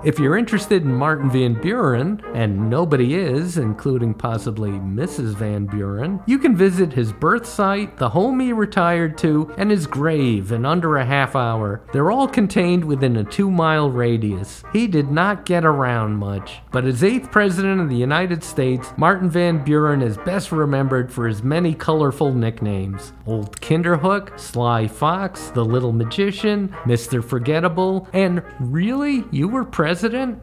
If 0.02 0.18
you're 0.18 0.38
interested 0.38 0.84
in 0.84 0.96
Martin 0.96 1.30
Van 1.30 1.56
Buren, 1.56 2.22
and 2.34 2.70
nobody 2.70 3.16
is, 3.16 3.58
including 3.58 4.14
possibly 4.14 4.70
Mrs. 4.70 5.36
Van 5.36 5.66
Buren, 5.66 6.22
you 6.26 6.40
can 6.40 6.56
visit 6.56 6.94
his 6.94 7.12
birth 7.12 7.46
site, 7.46 7.98
the 7.98 8.08
home 8.08 8.40
he 8.40 8.54
retired 8.54 9.18
to, 9.18 9.54
and 9.58 9.70
his 9.70 9.88
grave 9.88 10.54
in 10.54 10.66
under 10.66 10.96
a 10.96 11.06
half 11.06 11.36
hour. 11.36 11.82
They're 11.92 12.12
all 12.12 12.30
contained 12.30 12.86
within 12.86 13.18
a 13.18 13.26
two 13.26 13.52
mile 13.52 13.92
radius. 13.92 14.64
He 14.72 14.88
did 14.88 15.12
not 15.12 15.46
get 15.46 15.66
around 15.66 16.16
much, 16.16 16.60
but 16.72 16.86
as 16.86 17.04
eighth 17.04 17.30
president 17.30 17.82
of 17.82 17.90
the 17.90 17.98
United 17.98 18.42
States, 18.42 18.94
Martin 18.96 19.30
Van 19.30 19.62
Buren 19.66 20.02
is 20.02 20.16
best 20.20 20.54
remembered 20.54 21.12
for 21.12 21.28
his 21.28 21.44
many 21.44 21.74
colorful 21.74 22.34
nicknames 22.34 23.12
Old 23.26 23.60
Kinderhook, 23.60 24.40
Sly 24.40 24.88
Fox, 24.88 25.50
The 25.50 25.66
Little 25.66 25.92
Magician, 25.92 26.70
Mr. 26.86 27.22
Forgettable, 27.22 28.08
and 28.14 28.42
really, 28.62 29.26
you 29.32 29.50
were 29.50 29.66
president? 29.66 29.89
President? 29.90 30.40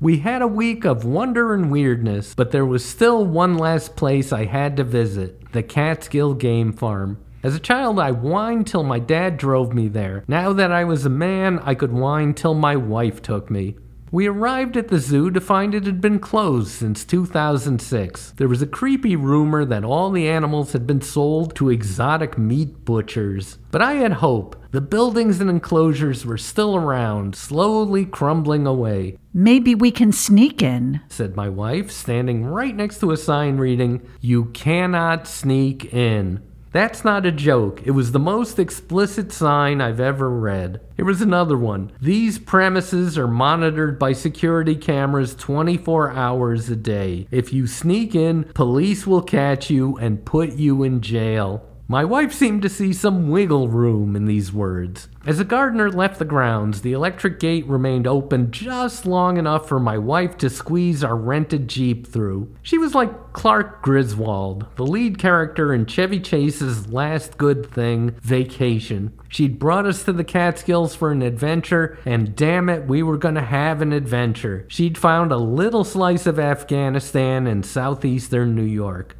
We 0.00 0.18
had 0.18 0.42
a 0.42 0.48
week 0.48 0.84
of 0.84 1.04
wonder 1.04 1.54
and 1.54 1.70
weirdness, 1.70 2.34
but 2.34 2.50
there 2.50 2.66
was 2.66 2.84
still 2.84 3.24
one 3.24 3.56
last 3.56 3.94
place 3.94 4.32
I 4.32 4.46
had 4.46 4.76
to 4.78 4.82
visit 4.82 5.52
the 5.52 5.62
Catskill 5.62 6.34
Game 6.34 6.72
Farm. 6.72 7.18
As 7.44 7.54
a 7.54 7.60
child, 7.60 8.00
I 8.00 8.10
whined 8.10 8.66
till 8.66 8.82
my 8.82 8.98
dad 8.98 9.36
drove 9.36 9.72
me 9.72 9.86
there. 9.86 10.24
Now 10.26 10.52
that 10.54 10.72
I 10.72 10.82
was 10.82 11.06
a 11.06 11.08
man, 11.08 11.60
I 11.60 11.76
could 11.76 11.92
whine 11.92 12.34
till 12.34 12.54
my 12.54 12.74
wife 12.74 13.22
took 13.22 13.52
me. 13.52 13.76
We 14.10 14.26
arrived 14.26 14.76
at 14.76 14.88
the 14.88 14.98
zoo 14.98 15.30
to 15.30 15.40
find 15.40 15.74
it 15.74 15.84
had 15.84 16.00
been 16.00 16.18
closed 16.18 16.70
since 16.70 17.04
2006. 17.04 18.32
There 18.36 18.48
was 18.48 18.62
a 18.62 18.66
creepy 18.66 19.14
rumor 19.14 19.64
that 19.64 19.84
all 19.84 20.10
the 20.10 20.28
animals 20.28 20.72
had 20.72 20.86
been 20.86 21.00
sold 21.00 21.54
to 21.56 21.70
exotic 21.70 22.36
meat 22.38 22.84
butchers. 22.84 23.58
But 23.70 23.82
I 23.82 23.94
had 23.94 24.14
hope. 24.14 24.56
The 24.76 24.82
buildings 24.82 25.40
and 25.40 25.48
enclosures 25.48 26.26
were 26.26 26.36
still 26.36 26.76
around, 26.76 27.34
slowly 27.34 28.04
crumbling 28.04 28.66
away. 28.66 29.16
Maybe 29.32 29.74
we 29.74 29.90
can 29.90 30.12
sneak 30.12 30.60
in, 30.60 31.00
said 31.08 31.34
my 31.34 31.48
wife, 31.48 31.90
standing 31.90 32.44
right 32.44 32.76
next 32.76 32.98
to 32.98 33.10
a 33.10 33.16
sign 33.16 33.56
reading, 33.56 34.06
You 34.20 34.44
cannot 34.52 35.26
sneak 35.26 35.94
in. 35.94 36.42
That's 36.72 37.06
not 37.06 37.24
a 37.24 37.32
joke. 37.32 37.80
It 37.86 37.92
was 37.92 38.12
the 38.12 38.18
most 38.18 38.58
explicit 38.58 39.32
sign 39.32 39.80
I've 39.80 39.98
ever 39.98 40.28
read. 40.28 40.82
Here 40.96 41.06
was 41.06 41.22
another 41.22 41.56
one. 41.56 41.90
These 42.02 42.38
premises 42.38 43.16
are 43.16 43.26
monitored 43.26 43.98
by 43.98 44.12
security 44.12 44.76
cameras 44.76 45.34
24 45.36 46.10
hours 46.10 46.68
a 46.68 46.76
day. 46.76 47.28
If 47.30 47.50
you 47.50 47.66
sneak 47.66 48.14
in, 48.14 48.44
police 48.52 49.06
will 49.06 49.22
catch 49.22 49.70
you 49.70 49.96
and 49.96 50.26
put 50.26 50.52
you 50.52 50.82
in 50.82 51.00
jail. 51.00 51.66
My 51.88 52.04
wife 52.04 52.32
seemed 52.32 52.62
to 52.62 52.68
see 52.68 52.92
some 52.92 53.30
wiggle 53.30 53.68
room 53.68 54.16
in 54.16 54.24
these 54.24 54.52
words. 54.52 55.06
As 55.24 55.38
the 55.38 55.44
gardener 55.44 55.88
left 55.88 56.18
the 56.18 56.24
grounds, 56.24 56.80
the 56.80 56.92
electric 56.92 57.38
gate 57.38 57.64
remained 57.68 58.08
open 58.08 58.50
just 58.50 59.06
long 59.06 59.36
enough 59.36 59.68
for 59.68 59.78
my 59.78 59.96
wife 59.96 60.36
to 60.38 60.50
squeeze 60.50 61.04
our 61.04 61.14
rented 61.14 61.68
Jeep 61.68 62.04
through. 62.04 62.52
She 62.60 62.76
was 62.76 62.96
like 62.96 63.32
Clark 63.32 63.82
Griswold, 63.82 64.66
the 64.74 64.84
lead 64.84 65.18
character 65.18 65.72
in 65.72 65.86
Chevy 65.86 66.18
Chase's 66.18 66.88
last 66.88 67.38
good 67.38 67.70
thing, 67.70 68.16
Vacation. 68.20 69.12
She'd 69.28 69.60
brought 69.60 69.86
us 69.86 70.02
to 70.04 70.12
the 70.12 70.24
Catskills 70.24 70.96
for 70.96 71.12
an 71.12 71.22
adventure, 71.22 72.00
and 72.04 72.34
damn 72.34 72.68
it, 72.68 72.88
we 72.88 73.04
were 73.04 73.18
gonna 73.18 73.44
have 73.44 73.80
an 73.80 73.92
adventure. 73.92 74.64
She'd 74.66 74.98
found 74.98 75.30
a 75.30 75.36
little 75.36 75.84
slice 75.84 76.26
of 76.26 76.40
Afghanistan 76.40 77.46
in 77.46 77.62
southeastern 77.62 78.56
New 78.56 78.64
York. 78.64 79.16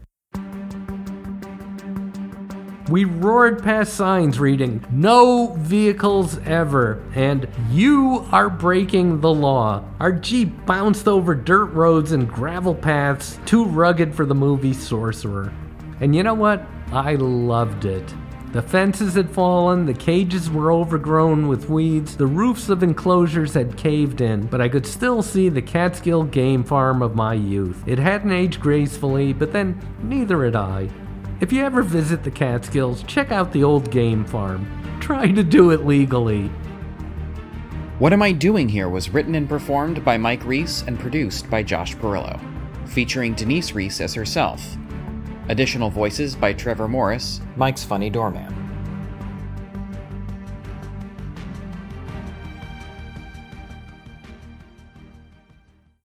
We 2.88 3.04
roared 3.04 3.64
past 3.64 3.94
signs 3.94 4.38
reading, 4.38 4.84
No 4.92 5.54
vehicles 5.58 6.38
ever, 6.46 7.02
and 7.16 7.48
You 7.68 8.24
are 8.30 8.48
breaking 8.48 9.20
the 9.20 9.32
law. 9.32 9.82
Our 9.98 10.12
Jeep 10.12 10.64
bounced 10.66 11.08
over 11.08 11.34
dirt 11.34 11.72
roads 11.72 12.12
and 12.12 12.28
gravel 12.28 12.76
paths, 12.76 13.40
too 13.44 13.64
rugged 13.64 14.14
for 14.14 14.24
the 14.24 14.36
movie 14.36 14.72
Sorcerer. 14.72 15.52
And 16.00 16.14
you 16.14 16.22
know 16.22 16.34
what? 16.34 16.64
I 16.92 17.16
loved 17.16 17.86
it. 17.86 18.14
The 18.52 18.62
fences 18.62 19.14
had 19.14 19.30
fallen, 19.30 19.84
the 19.84 19.92
cages 19.92 20.48
were 20.48 20.70
overgrown 20.70 21.48
with 21.48 21.68
weeds, 21.68 22.16
the 22.16 22.28
roofs 22.28 22.68
of 22.68 22.84
enclosures 22.84 23.52
had 23.52 23.76
caved 23.76 24.20
in, 24.20 24.46
but 24.46 24.60
I 24.60 24.68
could 24.68 24.86
still 24.86 25.22
see 25.22 25.48
the 25.48 25.60
Catskill 25.60 26.22
game 26.22 26.62
farm 26.62 27.02
of 27.02 27.16
my 27.16 27.34
youth. 27.34 27.82
It 27.84 27.98
hadn't 27.98 28.30
aged 28.30 28.60
gracefully, 28.60 29.32
but 29.32 29.52
then 29.52 29.78
neither 30.04 30.44
had 30.44 30.54
I. 30.54 30.88
If 31.38 31.52
you 31.52 31.62
ever 31.62 31.82
visit 31.82 32.22
the 32.22 32.30
Catskills, 32.30 33.02
check 33.02 33.30
out 33.30 33.52
the 33.52 33.62
old 33.62 33.90
game 33.90 34.24
farm. 34.24 34.66
Try 35.00 35.30
to 35.32 35.42
do 35.42 35.70
it 35.70 35.84
legally. 35.84 36.46
What 37.98 38.14
Am 38.14 38.22
I 38.22 38.32
Doing 38.32 38.70
Here 38.70 38.88
was 38.88 39.10
written 39.10 39.34
and 39.34 39.46
performed 39.46 40.02
by 40.02 40.16
Mike 40.16 40.46
Reiss 40.46 40.82
and 40.86 40.98
produced 40.98 41.50
by 41.50 41.62
Josh 41.62 41.94
Perillo, 41.94 42.40
featuring 42.88 43.34
Denise 43.34 43.72
Reiss 43.72 44.00
as 44.00 44.14
herself. 44.14 44.78
Additional 45.50 45.90
voices 45.90 46.34
by 46.34 46.54
Trevor 46.54 46.88
Morris, 46.88 47.42
Mike's 47.56 47.84
Funny 47.84 48.08
Doorman. 48.08 48.65